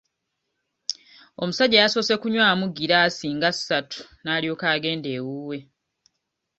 [1.41, 5.57] Omusajja yasoose kunywaamu giraasi nga ssatu n'alyoka agenda ewuwe.